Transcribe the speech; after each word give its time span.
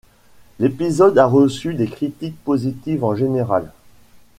L'épisode 0.57 1.19
a 1.19 1.27
reçu 1.27 1.75
des 1.75 1.85
critiques 1.87 2.43
positives 2.43 3.03
en 3.03 3.13
général. 3.13 3.71